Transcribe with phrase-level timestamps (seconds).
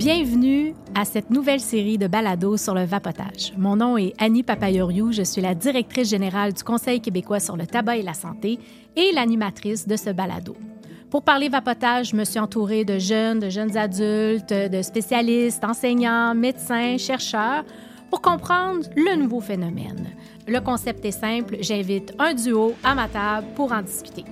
[0.00, 3.52] Bienvenue à cette nouvelle série de balados sur le vapotage.
[3.58, 7.66] Mon nom est Annie Papayoriou, je suis la directrice générale du Conseil québécois sur le
[7.66, 8.58] tabac et la santé
[8.96, 10.56] et l'animatrice de ce balado.
[11.10, 16.34] Pour parler vapotage, je me suis entourée de jeunes, de jeunes adultes, de spécialistes, enseignants,
[16.34, 17.66] médecins, chercheurs
[18.08, 20.12] pour comprendre le nouveau phénomène.
[20.48, 24.24] Le concept est simple, j'invite un duo à ma table pour en discuter.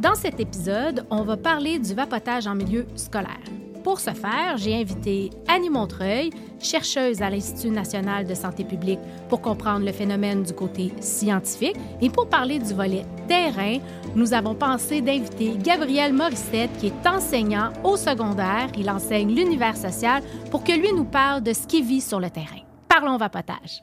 [0.00, 3.59] Dans cet épisode, on va parler du vapotage en milieu scolaire.
[3.82, 9.40] Pour ce faire, j'ai invité Annie Montreuil, chercheuse à l'Institut national de santé publique, pour
[9.40, 11.76] comprendre le phénomène du côté scientifique.
[12.02, 13.78] Et pour parler du volet terrain,
[14.14, 18.68] nous avons pensé d'inviter Gabriel Morissette, qui est enseignant au secondaire.
[18.76, 22.28] Il enseigne l'univers social pour que lui nous parle de ce qu'il vit sur le
[22.28, 22.60] terrain.
[22.86, 23.82] Parlons vapotage.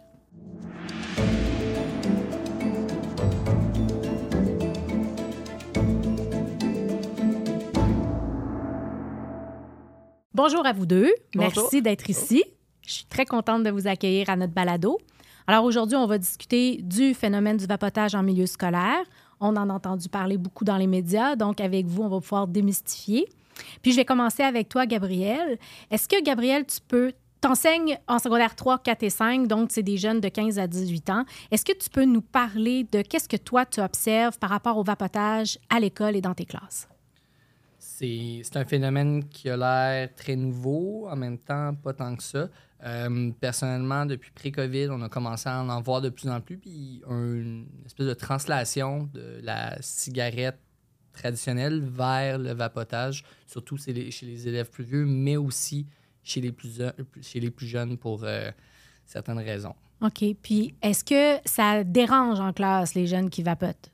[10.38, 11.12] Bonjour à vous deux.
[11.34, 12.44] Merci d'être ici.
[12.86, 15.00] Je suis très contente de vous accueillir à notre balado.
[15.48, 19.04] Alors aujourd'hui, on va discuter du phénomène du vapotage en milieu scolaire.
[19.40, 22.46] On en a entendu parler beaucoup dans les médias, donc avec vous, on va pouvoir
[22.46, 23.28] démystifier.
[23.82, 25.58] Puis je vais commencer avec toi, Gabriel.
[25.90, 29.98] Est-ce que, Gabriel, tu peux T'enseignes en secondaire 3, 4 et 5, donc c'est des
[29.98, 31.26] jeunes de 15 à 18 ans.
[31.50, 34.84] Est-ce que tu peux nous parler de qu'est-ce que toi tu observes par rapport au
[34.84, 36.88] vapotage à l'école et dans tes classes?
[38.00, 42.48] C'est un phénomène qui a l'air très nouveau, en même temps pas tant que ça.
[42.84, 47.02] Euh, personnellement, depuis pré-COVID, on a commencé à en voir de plus en plus, puis
[47.10, 50.60] une espèce de translation de la cigarette
[51.12, 55.88] traditionnelle vers le vapotage, surtout chez les élèves plus vieux, mais aussi
[56.22, 56.80] chez les plus,
[57.22, 58.52] chez les plus jeunes pour euh,
[59.06, 59.74] certaines raisons.
[60.02, 60.24] OK.
[60.44, 63.90] Puis, est-ce que ça dérange en classe les jeunes qui vapotent?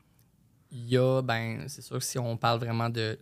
[0.72, 3.18] Il y a, ben, c'est sûr que si on parle vraiment de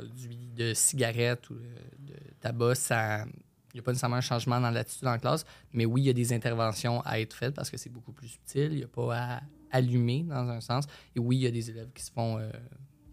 [0.00, 4.70] produits de cigarettes ou de, tabac, ça, il n'y a pas nécessairement un changement dans
[4.70, 7.76] l'attitude en classe, mais oui, il y a des interventions à être faites parce que
[7.76, 8.72] c'est beaucoup plus subtil.
[8.72, 9.40] Il n'y a pas à
[9.70, 10.84] allumer dans un sens.
[11.14, 12.50] Et oui, il y a des élèves qui se font euh,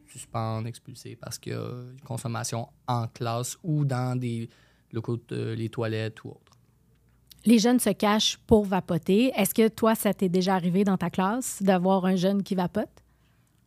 [0.07, 4.49] suspendre, expulser parce qu'il y a une consommation en classe ou dans des
[4.91, 6.53] locaux, de, les toilettes ou autres.
[7.45, 9.31] Les jeunes se cachent pour vapoter.
[9.35, 13.03] Est-ce que toi, ça t'est déjà arrivé dans ta classe d'avoir un jeune qui vapote?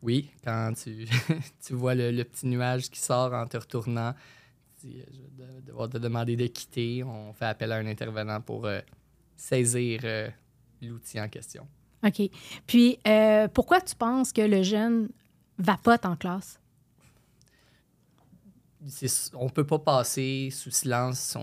[0.03, 1.06] Oui, quand tu,
[1.66, 4.15] tu vois le, petit nuage qui sort en te retournant,
[4.81, 8.81] tu de, devoir te demander de quitter, on fait appel à un intervenant pour euh,
[9.37, 10.28] saisir euh,
[10.81, 11.66] l'outil en question.
[12.03, 12.22] OK.
[12.66, 15.11] Puis, euh, pourquoi tu penses que le jeune
[15.59, 16.56] vapote en classe?
[19.34, 21.37] on peut pas passer sous silence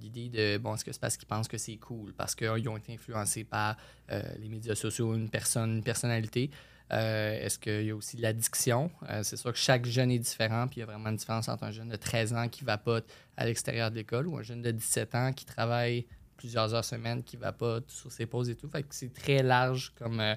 [0.00, 2.14] l'idée de bon est-ce que c'est parce qu'ils pensent que c'est cool?
[2.14, 3.76] Parce qu'ils ont été influencés par
[4.08, 6.50] les médias sociaux une personne une personnalité
[6.92, 8.90] euh, est-ce qu'il y a aussi l'addiction?
[9.08, 11.48] Euh, c'est sûr que chaque jeune est différent, puis il y a vraiment une différence
[11.48, 13.06] entre un jeune de 13 ans qui vapote
[13.36, 16.06] à l'extérieur de l'école ou un jeune de 17 ans qui travaille
[16.36, 18.68] plusieurs heures semaine, qui vapote sur ses pauses et tout.
[18.68, 20.34] Fait c'est très large comme euh,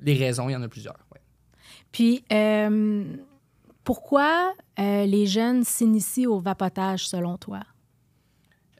[0.00, 0.96] les raisons, il y en a plusieurs.
[1.92, 2.24] Puis,
[3.84, 7.60] pourquoi les jeunes s'initient au vapotage selon toi?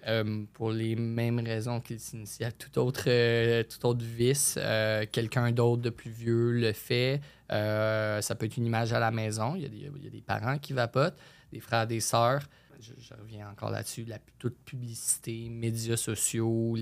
[0.06, 4.56] Euh, pour les mêmes raisons qu'il s'initie à tout autre, euh, tout autre vice.
[4.58, 7.20] Euh, quelqu'un d'autre de plus vieux le fait.
[7.48, 9.54] ça peut être une image à la maison.
[9.54, 11.16] Il y a des, parents qui vapotent,
[11.52, 12.42] des frères, des sœurs.
[12.80, 14.04] Je, reviens encore là-dessus.
[14.04, 16.76] La, toute publicité, médias sociaux,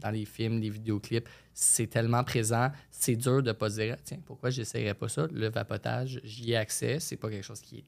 [0.00, 2.70] dans les films, les vidéoclips, c'est tellement présent.
[2.90, 5.26] C'est dur de ne pas se dire tiens, pourquoi j'essayerais pas ça?
[5.30, 6.98] Le vapotage, j'y ai accès.
[6.98, 7.84] C'est pas quelque chose qui est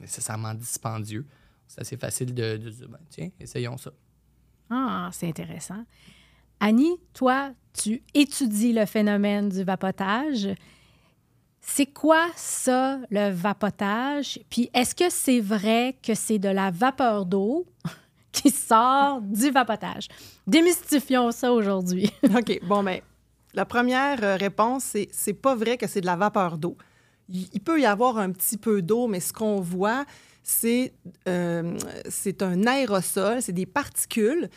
[0.00, 1.26] nécessairement dispendieux.
[1.68, 3.92] C'est assez facile de, de dire ben, tiens, essayons ça.
[4.70, 5.84] Ah, c'est intéressant.
[6.60, 10.48] Annie, toi, tu étudies le phénomène du vapotage.
[11.60, 14.38] C'est quoi ça, le vapotage?
[14.48, 17.66] Puis est-ce que c'est vrai que c'est de la vapeur d'eau
[18.32, 20.08] qui sort du vapotage?
[20.46, 22.10] Démystifions ça aujourd'hui.
[22.24, 23.02] OK, bon, mais ben,
[23.54, 26.76] la première euh, réponse, c'est c'est pas vrai que c'est de la vapeur d'eau.
[27.28, 30.04] Il peut y avoir un petit peu d'eau, mais ce qu'on voit,
[31.28, 31.78] euh,
[32.08, 34.48] c'est un aérosol, c'est des particules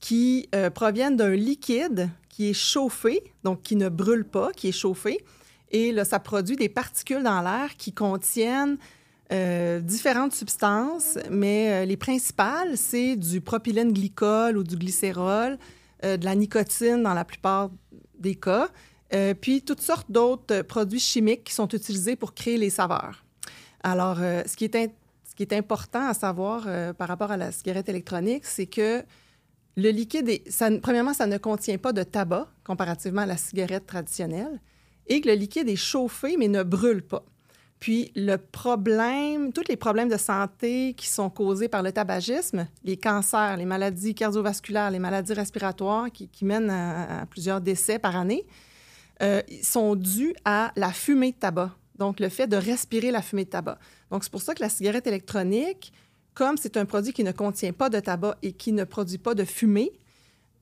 [0.00, 4.72] qui euh, proviennent d'un liquide qui est chauffé, donc qui ne brûle pas, qui est
[4.72, 5.24] chauffé.
[5.70, 8.76] Et là, ça produit des particules dans l'air qui contiennent
[9.32, 15.58] euh, différentes substances, mais les principales, c'est du propylène glycol ou du glycérol,
[16.02, 17.70] de la nicotine dans la plupart
[18.18, 18.68] des cas,
[19.40, 23.24] puis toutes sortes d'autres produits chimiques qui sont utilisés pour créer les saveurs.
[23.82, 24.90] Alors, ce qui est
[25.36, 29.02] ce qui est important à savoir euh, par rapport à la cigarette électronique, c'est que
[29.76, 30.30] le liquide,
[30.80, 34.60] premièrement, ça ne contient pas de tabac comparativement à la cigarette traditionnelle,
[35.06, 37.22] et que le liquide est chauffé mais ne brûle pas.
[37.80, 42.96] Puis le problème, tous les problèmes de santé qui sont causés par le tabagisme, les
[42.96, 48.46] cancers, les maladies cardiovasculaires, les maladies respiratoires qui, mènent à, plusieurs décès par année,
[49.22, 51.72] euh, sont dus à la fumée de tabac.
[51.98, 53.78] Donc, le fait de respirer la fumée de tabac.
[54.10, 55.92] Donc, c'est pour ça que la cigarette électronique,
[56.34, 59.34] comme c'est un produit qui ne contient pas de tabac et qui ne produit pas
[59.34, 59.92] de fumée,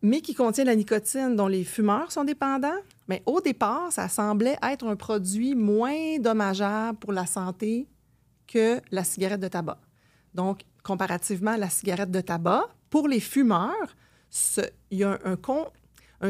[0.03, 2.79] mais qui contient la nicotine dont les fumeurs sont dépendants,
[3.09, 7.89] mais au départ, ça semblait être un produit moins dommageable pour la santé
[8.47, 9.79] que la cigarette de tabac.
[10.35, 13.97] Donc, comparativement à la cigarette de tabac, pour les fumeurs,
[14.91, 15.37] il y a un, un,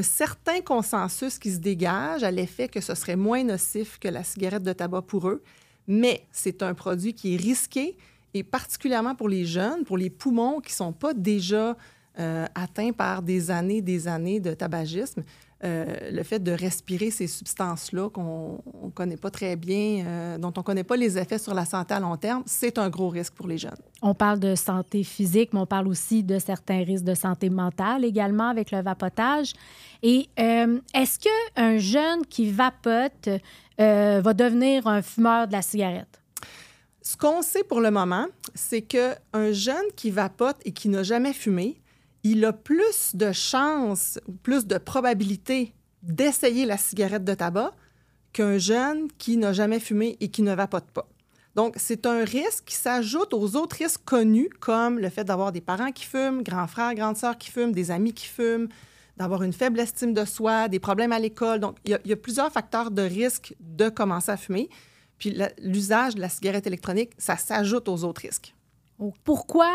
[0.03, 4.63] certain consensus qui se dégage à l'effet que ce serait moins nocif que la cigarette
[4.63, 5.43] de tabac pour eux,
[5.87, 7.97] mais c'est un produit qui est risqué
[8.33, 11.77] et particulièrement pour les jeunes, pour les poumons qui ne sont pas déjà
[12.19, 15.23] euh, atteint par des années, des années de tabagisme.
[15.65, 20.53] Euh, le fait de respirer ces substances-là qu'on ne connaît pas très bien, euh, dont
[20.55, 23.09] on ne connaît pas les effets sur la santé à long terme, c'est un gros
[23.09, 23.77] risque pour les jeunes.
[24.03, 28.05] On parle de santé physique, mais on parle aussi de certains risques de santé mentale
[28.05, 29.55] également avec le vapotage.
[30.03, 33.31] Et est-ce qu'un jeune qui vapote
[33.79, 36.21] va devenir un fumeur de la cigarette?
[37.01, 41.33] Ce qu'on sait pour le moment, c'est qu'un jeune qui vapote et qui n'a jamais
[41.33, 41.81] fumé
[42.25, 47.73] il a plus de chances, plus de probabilité d'essayer la cigarette de tabac
[48.33, 51.09] qu'un jeune qui n'a jamais fumé et qui ne vapote pas.
[51.55, 55.61] Donc, c'est un risque qui s'ajoute aux autres risques connus, comme le fait d'avoir des
[55.61, 58.69] parents qui fument, grands frères, grandes sœurs qui fument, des amis qui fument,
[59.17, 61.61] d'avoir une faible estime de soi, des problèmes à l'école.
[61.61, 64.69] Donc, il y, a, plusieurs facteurs de risque de commencer à fumer.
[65.19, 68.53] Puis l'usage de la cigarette électronique, ça s'ajoute aux autres risques.
[69.25, 69.71] Pourquoi,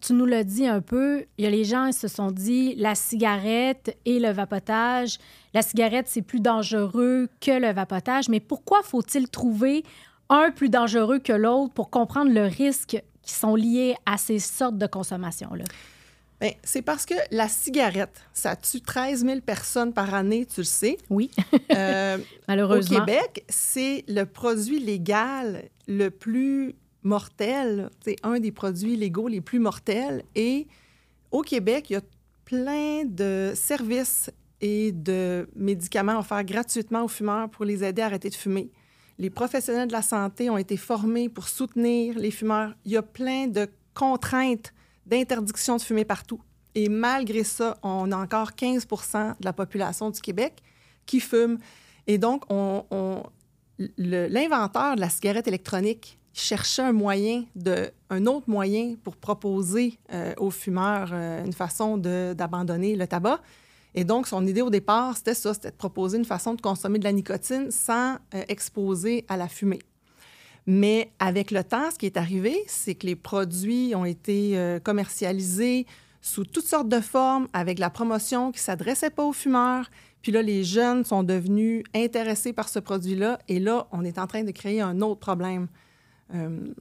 [0.00, 2.74] tu nous l'as dit un peu, il y a les gens qui se sont dit
[2.76, 5.18] la cigarette et le vapotage,
[5.54, 9.84] la cigarette c'est plus dangereux que le vapotage, mais pourquoi faut-il trouver
[10.28, 14.78] un plus dangereux que l'autre pour comprendre le risque qui sont liés à ces sortes
[14.78, 15.64] de consommation-là?
[16.40, 20.64] Bien, c'est parce que la cigarette, ça tue 13 000 personnes par année, tu le
[20.64, 20.96] sais.
[21.10, 21.30] Oui.
[21.76, 22.16] euh,
[22.48, 22.96] Malheureusement.
[22.96, 29.40] Au Québec, c'est le produit légal le plus mortel, c'est un des produits légaux les
[29.40, 30.24] plus mortels.
[30.34, 30.66] Et
[31.30, 32.02] au Québec, il y a
[32.44, 34.30] plein de services
[34.60, 38.70] et de médicaments offerts gratuitement aux fumeurs pour les aider à arrêter de fumer.
[39.18, 42.74] Les professionnels de la santé ont été formés pour soutenir les fumeurs.
[42.84, 44.72] Il y a plein de contraintes
[45.06, 46.40] d'interdiction de fumer partout.
[46.74, 50.62] Et malgré ça, on a encore 15% de la population du Québec
[51.04, 51.58] qui fume.
[52.06, 53.22] Et donc, on,
[53.98, 60.32] l'inventeur de la cigarette électronique cherchait un moyen, de, un autre moyen pour proposer euh,
[60.38, 63.40] aux fumeurs euh, une façon d'abandonner le tabac.
[63.94, 67.00] Et donc, son idée au départ, c'était ça, c'était de proposer une façon de consommer
[67.00, 69.80] de la nicotine sans euh, exposer à la fumée.
[70.66, 75.86] Mais avec le temps, ce qui est arrivé, c'est que les produits ont été commercialisés
[76.20, 79.90] sous toutes sortes de formes, avec la promotion qui ne s'adressait pas aux fumeurs.
[80.22, 83.38] Puis là, les jeunes sont devenus intéressés par ce produit-là.
[83.48, 85.66] Et là, on est en train de créer un autre problème.
[86.34, 86.72] Euh,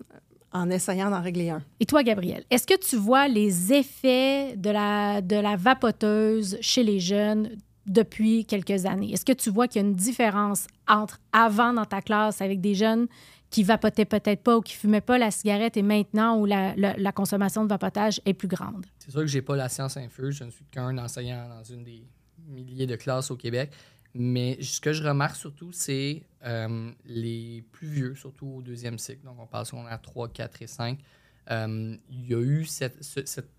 [0.52, 1.62] en essayant d'en régler un.
[1.80, 6.84] Et toi, Gabriel, est-ce que tu vois les effets de la, de la vapoteuse chez
[6.84, 7.52] les jeunes
[7.86, 9.14] depuis quelques années?
[9.14, 12.62] Est-ce que tu vois qu'il y a une différence entre avant dans ta classe avec
[12.62, 13.08] des jeunes
[13.52, 17.12] qui vapotaient peut-être pas ou qui fumaient pas la cigarette et maintenant où la, la,
[17.12, 18.86] consommation de vapotage est plus grande?
[19.00, 20.36] C'est sûr que j'ai pas la science infuse.
[20.36, 22.04] Je ne suis qu'un enseignant dans une des
[22.48, 23.72] milliers de classes au Québec.
[24.16, 29.24] Mais ce que je remarque surtout, c'est euh, les plus vieux, surtout au deuxième cycle.
[29.24, 31.00] Donc, on parle a 3, 4 et 5.
[31.52, 33.00] Euh, il y a eu cette,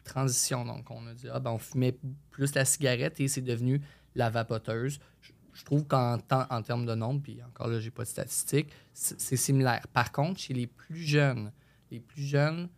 [0.04, 0.64] transition.
[0.64, 1.96] Donc, on a dit, ah, ben, on fumait
[2.30, 3.80] plus la cigarette et c'est devenu
[4.14, 4.98] la vapoteuse.
[5.20, 9.36] Je, trouve qu'en en termes de nombre, puis encore là, j'ai pas de statistiques, c'est
[9.36, 9.86] similaire.
[9.88, 11.52] Par contre, chez les plus jeunes,
[11.90, 12.68] les plus jeunes,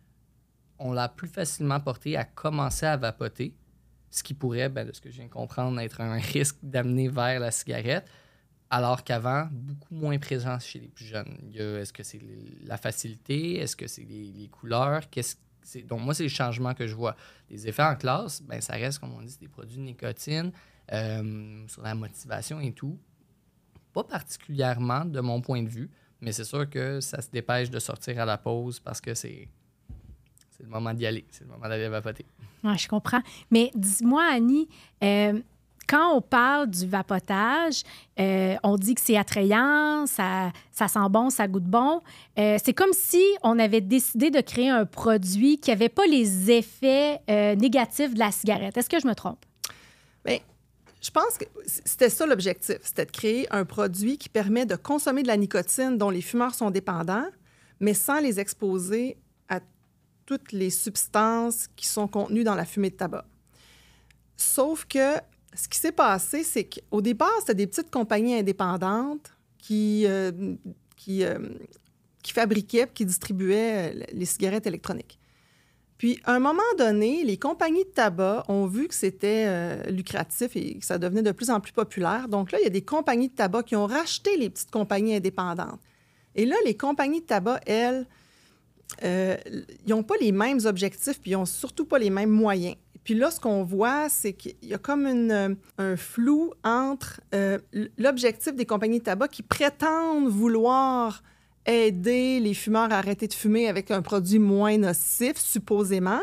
[0.79, 3.55] on l'a plus facilement porté à commencer à vapoter
[4.13, 7.09] ce qui pourrait, ben, de ce que je viens de comprendre, être un risque d'amener
[7.09, 8.05] vers la cigarette,
[8.69, 11.35] alors qu'avant, beaucoup moins présent chez les plus jeunes.
[11.53, 12.21] Est-ce que c'est
[12.63, 13.57] la facilité?
[13.57, 15.09] Est-ce que c'est les, couleurs?
[15.09, 15.37] Qu'est-ce
[15.87, 17.15] donc, moi, c'est le changement que je vois.
[17.49, 20.51] Les effets en classe, ben, ça reste, comme on dit, des produits de nicotine,
[20.91, 22.99] euh, sur la motivation et tout.
[23.93, 25.89] Pas particulièrement de mon point de vue,
[26.19, 29.47] mais c'est sûr que ça se dépêche de sortir à la pause parce que c'est
[30.63, 31.25] le moment d'y aller.
[31.29, 32.25] C'est le moment d'aller vapoter.
[32.63, 33.21] Ouais, je comprends.
[33.51, 34.67] Mais dis-moi, Annie,
[35.03, 35.39] euh,
[35.87, 37.83] quand on parle du vapotage,
[38.19, 42.01] euh, on dit que c'est attrayant, ça, ça sent bon, ça goûte bon.
[42.39, 46.49] Euh, c'est comme si on avait décidé de créer un produit qui n'avait pas les
[46.51, 47.19] effets
[47.55, 48.77] négatifs de la cigarette.
[48.77, 49.45] Est-ce que je me trompe?
[50.23, 50.39] Bien,
[51.01, 55.21] Je pense que c'était ça l'objectif, c'était de créer un produit qui permet de consommer
[55.21, 57.27] de la nicotine dont les fumeurs sont dépendants,
[57.81, 59.22] mais sans les exposer à
[60.33, 63.25] toutes les substances qui sont contenues dans la fumée de tabac.
[64.35, 65.17] Sauf que
[65.53, 70.31] ce qui s'est passé, c'est qu'au départ, c'était des petites compagnies indépendantes qui, euh,
[70.95, 71.37] qui, euh,
[72.23, 75.19] qui fabriquaient, qui distribuaient euh, les cigarettes électroniques.
[75.99, 80.55] Puis, à un moment donné, les compagnies de tabac ont vu que c'était euh, lucratif
[80.55, 82.27] et que ça devenait de plus en plus populaire.
[82.27, 85.15] Donc là, il y a des compagnies de tabac qui ont racheté les petites compagnies
[85.15, 85.79] indépendantes.
[86.35, 88.07] Et là, les compagnies de tabac, elles,
[89.03, 89.37] euh,
[89.85, 92.75] ils n'ont pas les mêmes objectifs, puis ils n'ont surtout pas les mêmes moyens.
[93.03, 97.59] Puis là, ce qu'on voit, c'est qu'il y a comme une, un flou entre euh,
[97.97, 101.21] l'objectif des compagnies de tabac qui prétendent vouloir
[101.65, 106.21] aider les fumeurs à arrêter de fumer avec un produit moins nocif, supposément.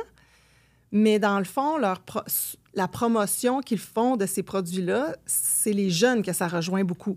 [0.93, 6.33] Mais dans le fond, la promotion qu'ils font de ces produits-là, c'est les jeunes que
[6.33, 7.17] ça rejoint beaucoup.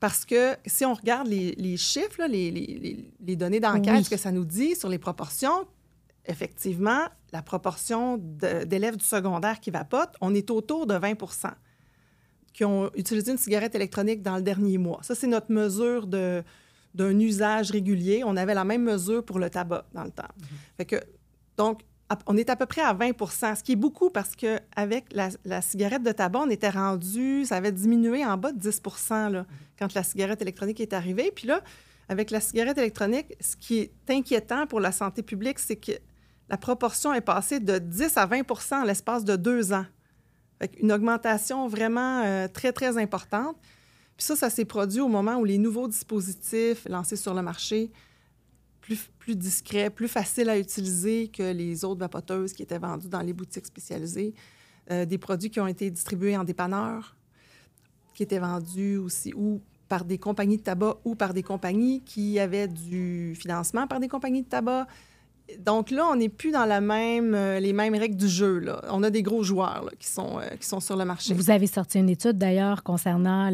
[0.00, 4.32] Parce que si on regarde les, chiffres, les, les, les, données d'enquête, ce que ça
[4.32, 5.66] nous dit sur les proportions,
[6.26, 11.52] effectivement, la proportion d'élèves du secondaire qui vapotent, on est autour de 20%
[12.52, 15.00] qui ont utilisé une cigarette électronique dans le dernier mois.
[15.02, 18.22] Ça, c'est notre mesure d'un usage régulier.
[18.24, 20.22] On avait la même mesure pour le tabac dans le temps.
[20.38, 20.46] Mhm.
[20.76, 20.96] Fait que,
[21.56, 21.80] donc,
[22.26, 23.12] on est à peu près à 20
[23.56, 27.56] ce qui est beaucoup parce qu'avec la, la cigarette de tabac, on était rendu, ça
[27.56, 28.82] avait diminué en bas de 10
[29.30, 29.46] là,
[29.78, 31.30] quand la cigarette électronique est arrivée.
[31.34, 31.62] Puis là,
[32.08, 35.92] avec la cigarette électronique, ce qui est inquiétant pour la santé publique, c'est que
[36.48, 39.86] la proportion est passée de 10 à 20% en l'espace de deux ans.
[40.80, 43.56] une augmentation vraiment euh, très, très importante.
[44.16, 47.90] Puis ça, ça s'est produit au moment où les nouveaux dispositifs lancés sur le marché,
[48.84, 53.22] plus, plus discrets, plus faciles à utiliser que les autres vapoteuses qui étaient vendues dans
[53.22, 54.34] les boutiques spécialisées,
[54.90, 57.16] euh, des produits qui ont été distribués en dépanneurs,
[58.12, 62.38] qui étaient vendus aussi ou par des compagnies de tabac ou par des compagnies qui
[62.38, 64.86] avaient du financement par des compagnies de tabac.
[65.60, 68.66] Donc là, on n'est plus dans euh, les mêmes règles du jeu.
[68.90, 71.32] On a des gros joueurs qui, sont, euh, qui sont sur le marché.
[71.32, 73.48] Vous avez sorti une étude d'ailleurs concernant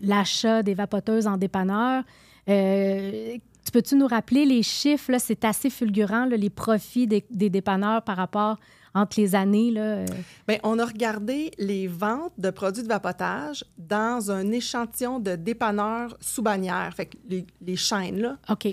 [0.00, 2.04] l'achat des vapoteuses en dépanneur.
[2.48, 3.36] Euh,
[3.72, 5.10] peux-tu nous rappeler les chiffres?
[5.18, 8.58] C'est assez fulgurant, les profits des, des, dépanneurs par rapport
[8.94, 9.72] entre les années.
[9.72, 10.04] Là.
[10.46, 16.16] Bien, on a regardé les ventes de produits de vapotage dans un échantillon de dépanneurs
[16.20, 18.20] sous bannière, fait les, les chaînes.
[18.20, 18.38] Là.
[18.48, 18.68] OK.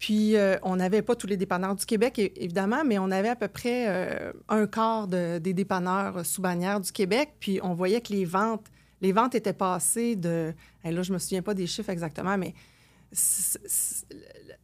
[0.00, 3.36] Puis, euh, on n'avait pas tous les dépanneurs du Québec, évidemment, mais on avait à
[3.36, 7.34] peu près euh, un quart des dépanneurs sous bannière du Québec.
[7.38, 8.66] Puis, on voyait que les ventes,
[9.02, 10.54] les ventes étaient passées de...
[10.82, 12.54] là, je ne me souviens pas des chiffres exactement, mais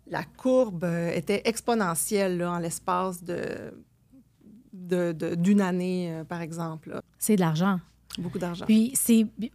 [0.07, 3.25] la courbe euh, était exponentielle en l'espace
[4.73, 7.01] d'une année, par exemple.
[7.19, 7.81] C'est de l'argent.
[8.19, 8.65] Beaucoup d'argent.
[8.67, 8.95] Puis,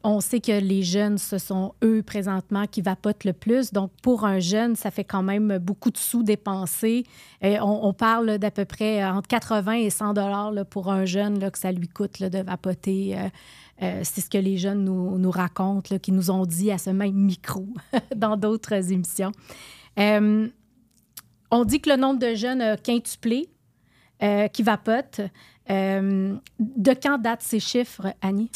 [0.04, 3.74] on sait que les jeunes, ce sont eux présentement qui vapotent le plus.
[3.74, 7.04] Donc, pour un jeune, ça fait quand même beaucoup de sous dépensés.
[7.42, 11.58] Et on, parle d'à peu près entre 80 et 100 dollars pour un jeune que
[11.58, 13.18] ça lui coûte de vapoter.
[13.18, 13.30] Euh,
[13.82, 17.16] euh, c'est ce que les jeunes nous, racontent, qui nous ont dit à ce même
[17.16, 17.68] micro
[18.16, 19.32] dans d'autres émissions.
[20.00, 20.48] Euh,
[21.50, 23.50] on dit que le nombre de jeunes a quintuplé
[24.54, 25.22] qui vapotent.
[25.72, 28.52] Euh, de quand datent ces chiffres, Annie?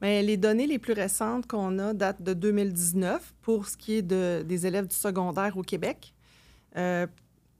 [0.00, 4.02] Bien, les données les plus récentes qu'on a datent de 2019 pour ce qui est
[4.02, 6.12] de, des élèves du secondaire au Québec.
[6.76, 7.06] Euh,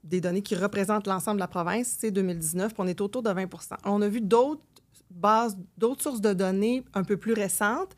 [0.03, 3.29] des données qui représentent l'ensemble de la province, c'est 2019, puis on est autour de
[3.29, 4.61] 20% On a vu d'autres
[5.09, 7.95] bases, d'autres sources de données un peu plus récentes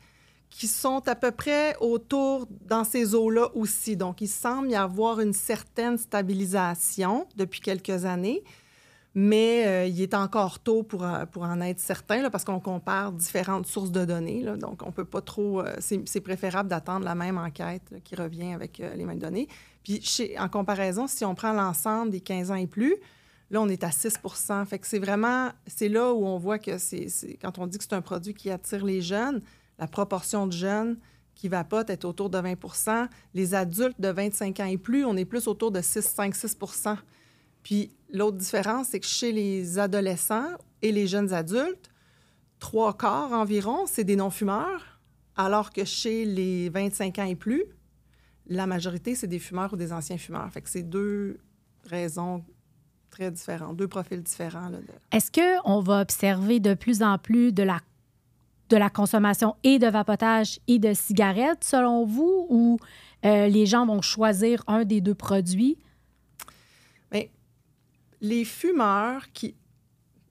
[0.48, 3.96] qui sont à peu près autour dans ces eaux-là aussi.
[3.96, 8.42] Donc, il semble y avoir une certaine stabilisation depuis quelques années
[9.14, 13.12] mais euh, il est encore tôt pour, euh, pour en être certain, parce qu'on compare
[13.12, 14.44] différentes sources de données.
[14.58, 15.60] Donc, on peut pas trop...
[15.60, 19.48] Euh, c'est préférable d'attendre la même enquête qui revient avec les mêmes données.
[19.82, 20.00] Puis,
[20.38, 22.94] en comparaison, si on prend l'ensemble des 15 ans et plus,
[23.50, 24.18] là, on est à 6
[24.66, 25.50] Fait que c'est vraiment...
[25.66, 27.08] C'est là où on voit que c'est...
[27.42, 29.42] Quand on dit que c'est un produit qui attire les jeunes,
[29.80, 30.98] la proportion de jeunes
[31.34, 35.24] qui vapotent est autour de 20% Les adultes de 25 ans et plus, on est
[35.24, 36.96] plus autour de 6, 5, 6%
[37.62, 40.52] puis l'autre différence, c'est que chez les adolescents
[40.82, 41.90] et les jeunes adultes,
[42.58, 45.00] trois quarts environ, c'est des non-fumeurs,
[45.36, 47.64] alors que chez les 25 ans et plus,
[48.46, 50.50] la majorité, c'est des fumeurs ou des anciens fumeurs.
[50.64, 51.38] C'est deux
[51.84, 52.44] raisons
[53.10, 54.70] très différentes, deux profils différents.
[55.12, 57.78] Est-ce qu'on va observer de plus en plus de la,
[58.68, 62.78] de la consommation et de vapotage et de cigarettes, selon vous, ou
[63.24, 65.78] euh, les gens vont choisir un des deux produits?
[68.20, 69.54] Les fumeurs qui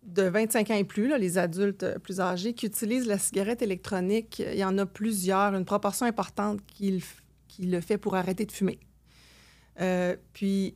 [0.03, 4.57] de 25 ans et plus, les adultes plus âgés, qui utilisent la cigarette électronique, il
[4.57, 7.03] y en a plusieurs, une proportion importante qui,
[7.59, 8.79] le fait pour arrêter de fumer.
[9.81, 10.75] Euh, puis,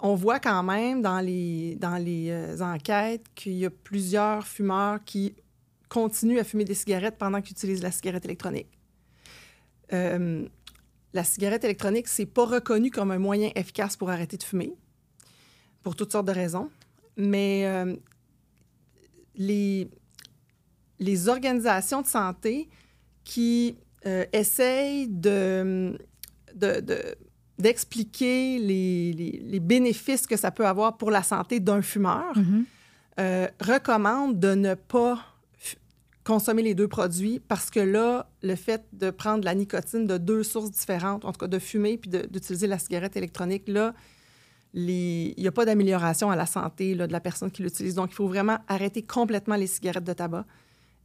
[0.00, 5.34] on voit quand même dans les, euh, enquêtes qu'il y a plusieurs fumeurs qui
[5.88, 8.68] continuent à fumer des cigarettes pendant qu'ils utilisent la cigarette électronique.
[9.92, 10.46] Euh,
[11.12, 14.74] la cigarette électronique, c'est pas reconnu comme un moyen efficace pour arrêter de fumer,
[15.84, 16.68] pour toutes sortes de raisons.
[17.16, 17.94] Mais euh,
[19.36, 19.88] les,
[20.98, 22.68] les organisations de santé
[23.22, 23.76] qui
[24.06, 25.96] euh, essayent de,
[27.58, 32.64] d'expliquer les, les, bénéfices que ça peut avoir pour la santé d'un fumeur, mm-hmm.
[33.20, 35.18] euh, recommandent de ne pas
[36.24, 40.42] consommer les deux produits parce que là, le fait de prendre la nicotine de deux
[40.42, 43.94] sources différentes, en tout cas de fumer puis d'utiliser la cigarette électronique, là,
[44.74, 47.94] il n'y a pas d'amélioration à la santé de la personne qui l'utilise.
[47.94, 50.44] Donc, il faut vraiment arrêter complètement les cigarettes de tabac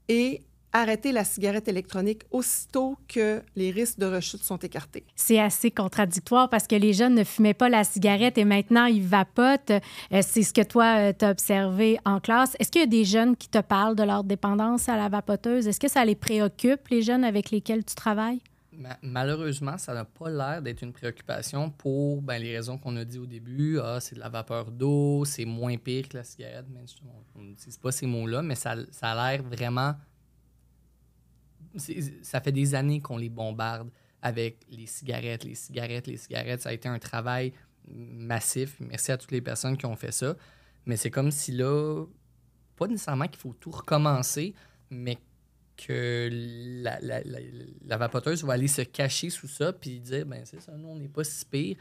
[0.07, 5.03] et arrêter la cigarette électronique aussitôt que les risques de rechute sont écartés.
[5.15, 9.01] C'est assez contradictoire parce que les jeunes ne fumaient pas la cigarette et maintenant ils
[9.01, 9.71] vapotent.
[9.71, 12.55] Euh, c'est ce que toi, euh, tu as observé en classe.
[12.59, 15.67] Est-ce qu'il y a des jeunes qui te parlent de leur dépendance à la vapoteuse?
[15.67, 18.41] Est-ce que ça les préoccupe, les jeunes avec lesquels tu travailles?
[19.01, 23.19] Malheureusement, ça n'a pas l'air d'être une préoccupation pour ben, les raisons qu'on a dit
[23.19, 23.79] au début.
[23.79, 26.65] Ah, c'est de la vapeur d'eau, c'est moins pire que la cigarette.
[26.69, 26.85] Mais
[27.35, 29.95] on n'utilise pas ces mots-là, mais ça, ça a l'air vraiment
[32.21, 33.89] ça fait des années qu'on les bombarde
[34.21, 36.61] avec les cigarettes, les cigarettes, les cigarettes.
[36.61, 37.53] Ça a été un travail
[37.87, 38.77] massif.
[38.79, 40.35] Merci à toutes les personnes qui ont fait ça.
[40.85, 42.05] Mais c'est comme si là,
[42.75, 44.53] pas nécessairement qu'il faut tout recommencer,
[44.89, 45.17] mais
[45.85, 46.29] que
[46.83, 50.89] la, la, vapoteuse va aller se cacher sous ça puis dire ben c'est ça, nous,
[50.89, 51.77] on n'est pas si pire.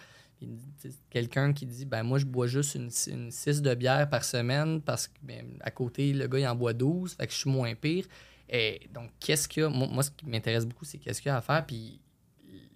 [1.10, 4.80] Quelqu'un qui dit ben moi, je bois juste une, une 6 de bière par semaine
[4.80, 7.50] parce que ben, à côté, le gars, il en boit 12, fait que je suis
[7.50, 8.06] moins pire.
[8.48, 9.68] Et donc, qu'est-ce qu'il y a?
[9.68, 11.66] Moi, ce qui m'intéresse beaucoup, c'est qu'est-ce qu'il y a à faire.
[11.66, 12.00] Puis,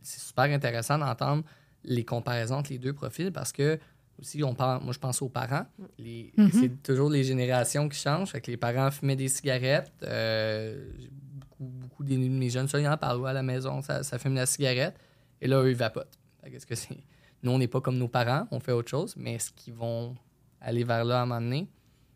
[0.03, 1.45] c'est super intéressant d'entendre
[1.85, 3.79] les comparaisons entre les deux profils parce que,
[4.23, 5.67] aussi, on parle, moi, je pense aux parents.
[6.01, 6.51] Mm-hmm.
[6.53, 8.31] C'est toujours les générations qui changent.
[8.31, 9.93] Fait que les parents fumaient des cigarettes.
[10.03, 10.91] Euh,
[11.35, 14.97] beaucoup, beaucoup de mes jeunes soignants parlent à la maison, ça, ça fume la cigarette.
[15.41, 16.19] Et là, eux, ils vapotent.
[16.51, 16.97] Qu'est-ce que c'est?
[17.43, 20.15] Nous, on n'est pas comme nos parents, on fait autre chose, mais est-ce qu'ils vont
[20.61, 21.69] aller vers là à un moment donné?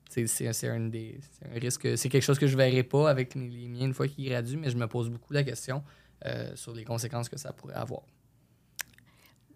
[0.09, 1.97] c'est un, des, un risque.
[1.97, 4.57] C'est quelque chose que je ne verrai pas avec les, miens une fois qu'ils graduent,
[4.57, 5.83] mais je me pose beaucoup la question
[6.25, 8.03] euh, sur les conséquences que ça pourrait avoir.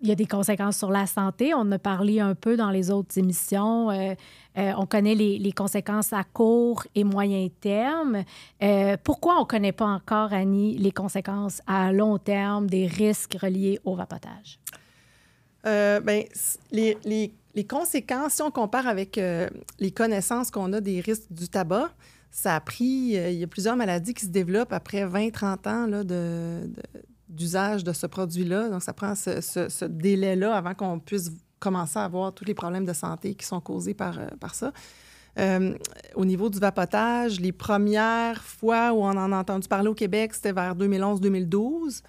[0.01, 1.53] Il y a des conséquences sur la santé.
[1.55, 3.91] On en a parlé un peu dans les autres émissions.
[3.91, 4.15] Euh,
[4.57, 8.25] euh, on connaît les, conséquences à court et moyen terme.
[9.05, 13.79] pourquoi on ne connaît pas encore, Annie, les conséquences à long terme des risques reliés
[13.85, 14.59] au vapotage?
[15.63, 16.25] ben,
[16.73, 21.31] les, les les conséquences, si on compare avec euh, les connaissances qu'on a des risques
[21.31, 21.93] du tabac,
[22.31, 26.05] ça a pris, euh, il y a plusieurs maladies qui se développent après 20-30 ans
[27.31, 28.69] d'usage de, ce produit-là.
[28.69, 32.93] Donc, ça prend ce, délai-là avant qu'on puisse commencer à avoir tous les problèmes de
[32.93, 34.73] santé qui sont causés par, euh, par ça.
[36.15, 40.35] au niveau du vapotage, les premières fois où on en a entendu parler au Québec,
[40.35, 42.03] c'était vers 2011-2012.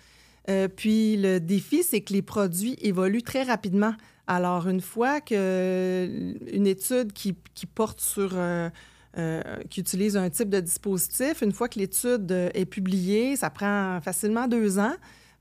[0.75, 3.93] puis le défi, c'est que les produits évoluent très rapidement.
[4.27, 6.34] Alors, une fois qu'une euh,
[6.65, 8.31] étude qui, porte sur...
[8.34, 8.69] Euh,
[9.17, 14.00] euh, qui utilise un type de dispositif, une fois que l'étude est publiée, ça prend
[14.02, 14.93] facilement deux ans.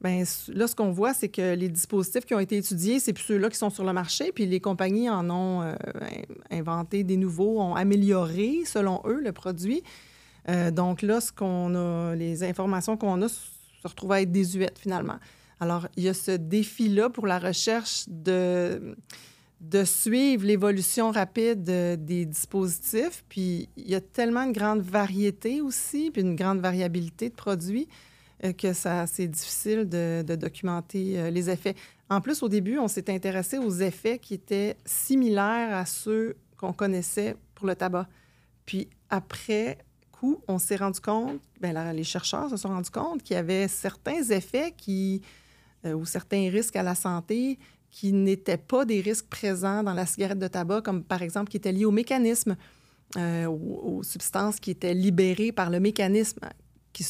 [0.03, 3.25] Bien, là, ce qu'on voit, c'est que les dispositifs qui ont été étudiés, c'est plus
[3.25, 5.75] ceux-là qui sont sur le marché, puis les compagnies en ont
[6.51, 9.83] inventé des nouveaux, ont amélioré, selon eux, le produit.
[10.73, 15.19] donc là, ce qu'on a, les informations qu'on a se retrouvent à être désuètes, finalement.
[15.61, 18.97] Alors, il y a ce défi-là pour la recherche de,
[19.61, 23.25] de suivre l'évolution rapide des dispositifs.
[23.29, 27.89] Puis, il y a tellement de grande variété aussi, puis une grande variabilité de produits
[28.45, 31.75] euh, que ça, c'est difficile de, documenter euh, les effets.
[32.09, 36.73] En plus, au début, on s'est intéressé aux effets qui étaient similaires à ceux qu'on
[36.73, 38.09] connaissait pour le tabac.
[38.65, 39.79] Puis après
[40.21, 43.69] coup, on s'est rendu compte, bien, les chercheurs se sont rendus compte qu'il y avait
[43.69, 45.23] certains effets qui
[45.87, 47.59] euh, ou certains risques à la santé
[47.91, 51.57] qui n'étaient pas des risques présents dans la cigarette de tabac, comme par exemple qui
[51.57, 52.57] étaient liés au mécanisme,
[53.17, 56.39] euh, aux, substances qui étaient libérées par le mécanisme
[56.93, 57.05] qui,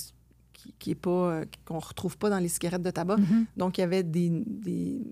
[0.79, 3.17] qui, est pas euh, qu'on retrouve pas dans les cigarettes de tabac.
[3.17, 3.45] Mm-hmm.
[3.59, 5.03] Donc il y avait des, des,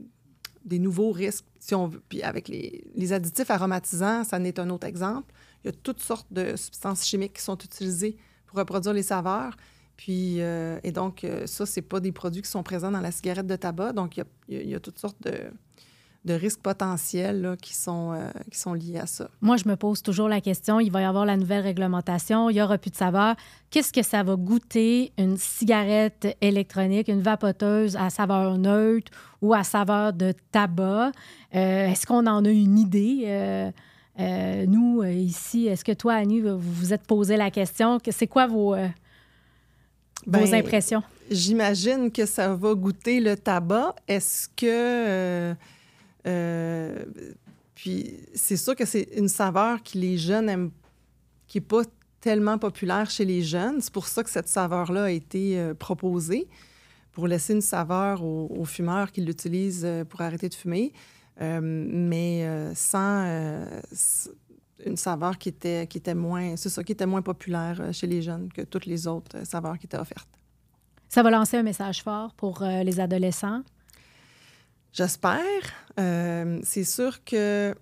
[0.65, 1.45] des, nouveaux risques.
[1.61, 5.33] Si on Puis avec les, les additifs aromatisants, ça n'est un autre exemple.
[5.63, 9.55] Il y a toutes sortes de substances chimiques qui sont utilisées pour reproduire les saveurs.
[9.99, 13.11] Puis, euh, et donc, euh, ça, c'est pas des produits qui sont présents dans la
[13.11, 13.93] cigarette de tabac.
[13.93, 14.17] Donc,
[14.49, 18.99] il y a, toutes sortes de, risques potentiels là, qui, sont, euh, qui sont liés
[18.99, 19.29] à ça.
[19.41, 22.55] Moi, je me pose toujours la question, il va y avoir la nouvelle réglementation, il
[22.55, 23.35] n'y aura plus de saveur.
[23.71, 29.11] Qu'est-ce que ça va goûter une cigarette électronique, une vapoteuse à saveur neutre
[29.43, 31.11] ou à saveur de tabac?
[31.51, 33.73] Est-ce qu'on en a une idée?
[34.19, 37.99] Nous, ici, est-ce que toi, Annie, vous vous êtes posé la question?
[38.11, 38.77] C'est quoi vos,
[40.27, 41.03] vos Ben, impressions?
[41.31, 43.95] J'imagine que ça va goûter le tabac.
[44.07, 45.55] Est-ce que...
[46.27, 47.05] Euh,
[47.75, 50.71] puis c'est sûr que c'est une saveur que les jeunes aiment,
[51.47, 51.83] qui n'est pas
[52.21, 53.81] tellement populaire chez les jeunes.
[53.81, 56.49] C'est pour ça que cette saveur-là a été euh, proposée,
[57.13, 60.93] pour laisser une saveur aux, fumeurs qui l'utilisent euh, pour arrêter de fumer,
[61.41, 63.25] mais sans
[64.85, 68.23] une saveur qui était, qui était moins, c'est ça, qui était moins populaire chez les
[68.23, 70.29] jeunes que toutes les autres saveurs qui étaient offertes.
[71.09, 73.63] Ça va lancer un message fort pour les adolescents?
[74.93, 75.63] J'espère.
[75.99, 77.75] Euh, c'est sûr que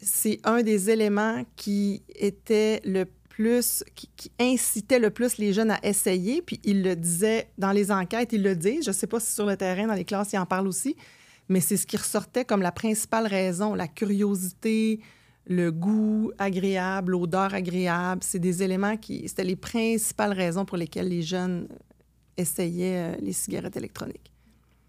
[0.00, 5.78] c'est un des éléments qui était le plus, qui, incitait le plus les jeunes à
[5.84, 6.42] essayer.
[6.42, 8.82] Puis il le disait dans les enquêtes, il le dit.
[8.82, 10.96] Je ne sais pas si sur le terrain, dans les classes, il en parle aussi,
[11.48, 15.00] mais c'est ce qui ressortait comme la principale raison, la curiosité,
[15.46, 18.22] le goût agréable, l'odeur agréable.
[18.24, 21.68] C'est des éléments qui, c'était les principales raisons pour lesquelles les jeunes
[22.36, 24.33] essayaient euh, les cigarettes électroniques.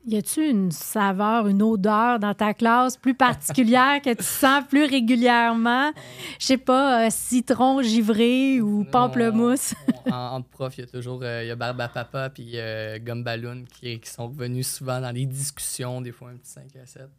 [0.07, 4.85] Y a-tu une saveur, une odeur dans ta classe plus particulière que tu sens plus
[4.85, 5.91] régulièrement?
[6.39, 9.73] Je sais pas, euh, citron givré ou pamplemousse?
[10.11, 13.63] en, prof, il y a toujours euh, y a Barbe à Papa puis euh, Gumballoon
[13.63, 17.09] qui, qui, sont revenus souvent dans les discussions, des fois un petit 5 à 7,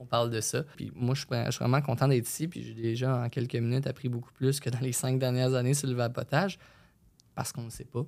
[0.00, 0.64] on parle de ça.
[0.74, 4.08] Puis moi, je suis vraiment content d'être ici, puis j'ai déjà en quelques minutes appris
[4.08, 6.58] beaucoup plus que dans les cinq dernières années sur le vapotage
[7.36, 8.02] parce qu'on ne sait pas.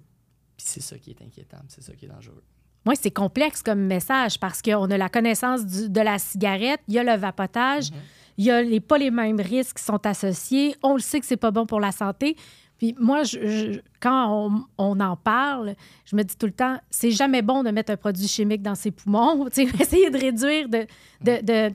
[0.57, 2.43] Puis c'est ça qui est inquiétant, c'est ça qui est dangereux.
[2.85, 6.99] Moi, c'est complexe comme message parce qu'on a la connaissance de la cigarette, il y
[6.99, 7.99] a le vapotage, mhm.
[8.39, 10.77] il y a les, pas les mêmes risques qui sont associés.
[10.83, 12.37] On le sait que c'est pas bon pour la santé.
[12.79, 17.41] Puis moi, je, quand on, en parle, je me dis tout le temps, c'est jamais
[17.41, 19.47] bon de mettre un produit chimique dans ses poumons.
[19.81, 20.87] essayer de réduire, de,
[21.23, 21.73] de,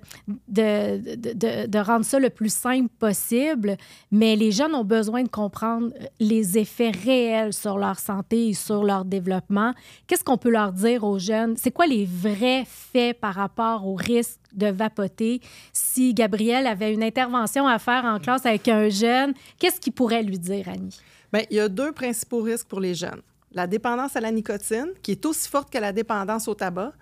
[0.48, 3.78] de, de, rendre ça le plus simple possible.
[4.12, 8.84] Mais les jeunes ont besoin de comprendre les effets réels sur leur santé et sur
[8.84, 9.74] leur développement.
[10.06, 11.56] Qu'est-ce qu'on peut leur dire aux jeunes?
[11.58, 15.42] C'est quoi les vrais faits par rapport au risque de vapoter?
[15.74, 20.22] Si Gabriel avait une intervention à faire en classe avec un jeune, qu'est-ce qu'il pourrait
[20.22, 21.00] lui dire, Annie?
[21.32, 23.22] Bien, il y a deux principaux risques pour les jeunes.
[23.52, 26.94] La dépendance à la nicotine, qui est aussi forte que la dépendance au tabac.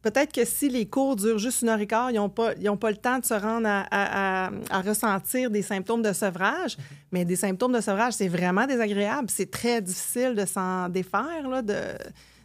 [0.00, 2.90] peut-être que si les cours durent juste une heure et quart, ils n'ont pas, pas
[2.90, 4.50] le temps de se rendre à,
[4.84, 6.76] ressentir des symptômes de sevrage.
[7.10, 9.28] Mais des symptômes de sevrage, c'est vraiment désagréable.
[9.30, 11.48] C'est très difficile de s'en défaire.
[11.48, 11.74] Là, de...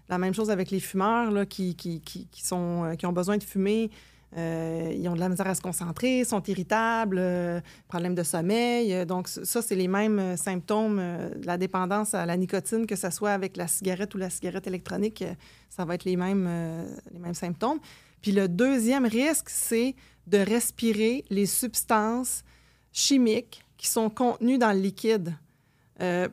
[0.10, 3.38] La même chose avec les fumeurs là, qui, qui, qui, sont, euh, qui ont besoin
[3.38, 3.89] de fumer
[4.37, 8.93] euh, ils ont de la misère à se concentrer, sont irritables, euh, problèmes de sommeil.
[8.93, 13.09] Euh, donc, ça, c'est les mêmes symptômes de la dépendance à la nicotine, que ce
[13.09, 15.23] soit avec la cigarette ou la cigarette électronique.
[15.69, 16.49] ça va être les mêmes,
[17.11, 17.79] les mêmes symptômes.
[18.21, 19.95] Puis le deuxième risque, c'est
[20.27, 22.43] de respirer les substances
[22.91, 25.33] chimiques qui sont contenues dans le liquide.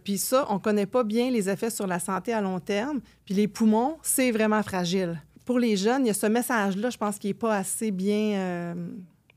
[0.04, 3.00] puis ça, on ne connaît pas bien les effets sur la santé à long terme.
[3.24, 6.98] Puis les poumons, c'est vraiment fragile pour les jeunes, il y a ce message-là, je
[6.98, 8.74] pense, qui n'est pas assez bien, euh,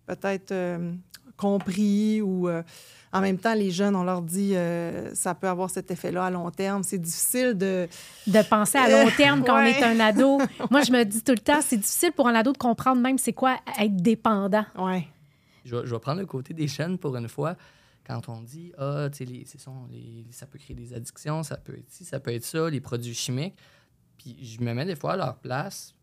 [0.06, 0.92] peut-être, euh,
[1.38, 2.48] compris ou.
[2.48, 2.63] Euh,
[3.16, 4.56] en même temps, les jeunes, on leur dit
[5.13, 6.82] ça peut avoir cet effet-là à long terme.
[6.82, 7.88] C'est difficile de...
[8.26, 10.39] De penser à long terme quand on est un ado.
[10.72, 13.20] Moi, je me dis tout le temps, c'est difficile pour un ado de comprendre même
[13.20, 14.66] c'est quoi être dépendant.
[14.80, 15.04] Oui.
[15.63, 17.56] Je, vais prendre le côté des jeunes pour une fois.
[18.04, 19.58] Quand on dit, ah, tu sais,
[20.32, 23.13] ça peut créer des addictions, ça peut être ci, ça peut être ça, les produits
[23.13, 23.54] chimiques.
[24.17, 25.95] Puis je me mets des fois à leur place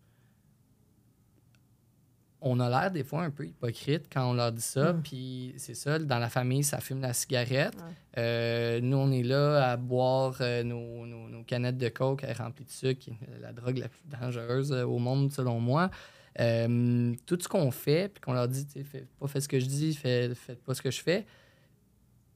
[2.43, 4.93] on a l'air des fois un peu hypocrite quand on leur dit ça.
[4.93, 5.03] Mm.
[5.03, 7.77] Puis c'est ça, dans la famille, ça fume la cigarette.
[8.19, 13.01] Euh, nous, on est là à boire euh, nos, canettes de coke remplies de sucre,
[13.01, 15.91] qui est la drogue la plus dangereuse euh, au monde, selon moi.
[16.37, 19.95] tout ce qu'on fait, puis qu'on leur dit, fais pas fais ce que je dis,
[19.95, 21.27] faites pas ce que je fais,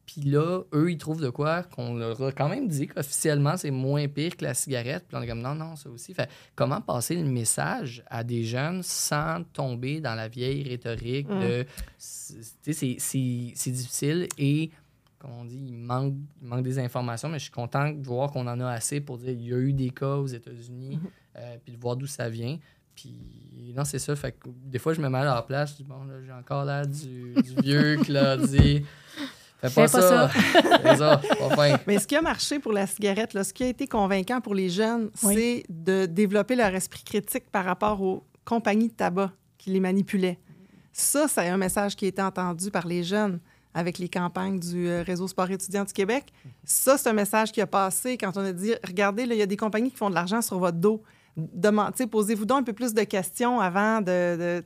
[0.06, 3.70] puis là, eux, ils trouvent de quoi qu'on leur a quand même dit qu'officiellement, c'est
[3.70, 5.04] moins pire que la cigarette.
[5.08, 6.12] Puis on est comme non, non, ça aussi.
[6.12, 11.64] Fait comment passer le message à des jeunes sans tomber dans la vieille rhétorique de.
[12.62, 14.70] Tu sais, c'est difficile et,
[15.18, 18.46] comme on dit, il manque, manque des informations, mais je suis content de voir qu'on
[18.46, 21.38] en a assez pour dire il y a eu des cas aux États-Unis, mm-hmm.
[21.38, 22.58] euh, puis de voir d'où ça vient.
[22.94, 24.14] Puis, non, c'est ça.
[24.14, 25.72] Fait que des fois, je me mets à leur place.
[25.72, 28.84] Je dis, bon, là, j'ai encore l'air du, du vieux Claudie.
[29.68, 30.30] Fais pas, ça.
[31.86, 34.54] Mais ce qui a marché pour la cigarette, là, ce qui a été convaincant pour
[34.54, 39.70] les jeunes, c'est de développer leur esprit critique par rapport aux compagnies de tabac qui
[39.70, 40.38] les manipulaient.
[40.92, 43.40] Ça, c'est un message qui a été entendu par les jeunes
[43.74, 46.26] avec les campagnes du euh, Réseau sport étudiant du Québec.
[46.62, 49.46] Ça, c'est un message qui a passé quand on a dit, regardez, il y a
[49.46, 51.02] des compagnies qui font de l'argent sur votre dos.
[52.10, 54.62] Posez-vous donc un peu plus de questions avant de,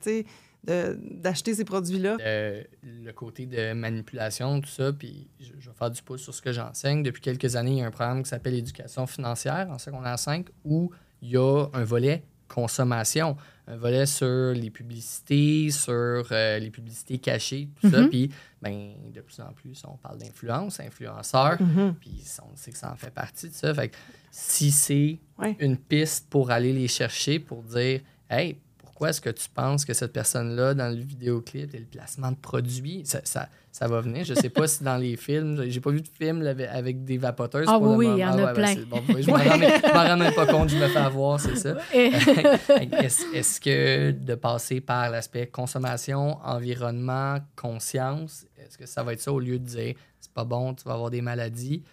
[0.68, 2.16] d'acheter ces produits-là.
[2.20, 6.52] le côté de manipulation, tout ça, puis je, vais faire du pouce sur ce que
[6.52, 7.02] j'enseigne.
[7.02, 10.46] Depuis quelques années, il y a un programme qui s'appelle Éducation financière en secondaire 5
[10.64, 10.90] où
[11.22, 17.18] il y a un volet consommation, un volet sur les publicités, sur euh, les publicités
[17.18, 18.00] cachées, tout ça.
[18.00, 18.08] Mm-hmm.
[18.08, 18.30] Puis,
[18.62, 21.94] ben, de plus en plus, on parle d'influence, influenceurs, mm-hmm.
[21.94, 23.72] puis on sait que ça en fait partie de ça.
[23.74, 23.96] Fait que
[24.30, 25.18] si c'est
[25.60, 28.00] une piste pour aller les chercher, pour dire,
[28.30, 28.58] hey,
[28.98, 32.36] pourquoi est-ce que tu penses que cette personne-là, dans le vidéoclip et le placement de
[32.36, 34.24] produits, ça, ça, va venir?
[34.24, 37.16] Je ne sais pas si dans les films, j'ai pas vu de film avec, des
[37.16, 37.66] vapoteuses.
[37.68, 38.74] Ah oui, il y en a plein.
[38.90, 41.76] bon, je ne m'en rends même pas compte, je me fais avoir, c'est ça.
[41.94, 49.32] est-ce que de passer par l'aspect consommation, environnement, conscience, est-ce que ça va être ça
[49.32, 51.84] au lieu de dire c'est pas bon, tu vas avoir des maladies?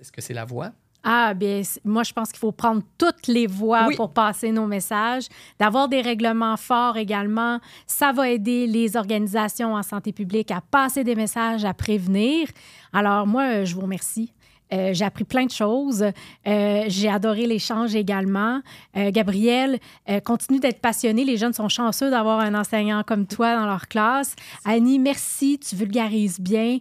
[0.00, 0.70] Est-ce que c'est la voie?
[1.02, 5.28] Ah, bien, moi, je pense qu'il faut prendre toutes les voies pour passer nos messages,
[5.58, 7.58] d'avoir des règlements forts également.
[7.86, 12.48] Ça va aider les organisations en santé publique à passer des messages, à prévenir.
[12.92, 14.32] Alors, moi, je vous remercie.
[14.72, 16.04] Euh, j'ai appris plein de choses.
[16.46, 18.60] Euh, j'ai adoré l'échange également.
[18.96, 19.78] Euh, Gabriel,
[20.24, 21.24] continue d'être passionné.
[21.24, 24.34] Les jeunes sont chanceux d'avoir un enseignant comme toi dans leur classe.
[24.64, 25.58] Annie, merci.
[25.58, 26.78] Tu vulgarises bien.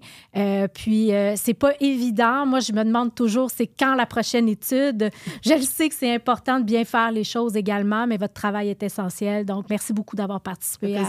[0.73, 2.45] puis, c'est pas évident.
[2.45, 5.09] Moi, je me demande toujours, c'est quand la prochaine étude?
[5.43, 8.69] Je le sais que c'est important de bien faire les choses également, mais votre travail
[8.69, 9.45] est essentiel.
[9.45, 11.03] Donc, merci beaucoup d'avoir participé à,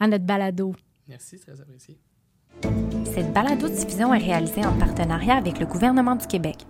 [0.00, 0.74] à, notre balado.
[1.08, 1.98] Merci, très apprécié.
[3.14, 6.66] Cette balado-diffusion est réalisée en partenariat avec le gouvernement du Québec.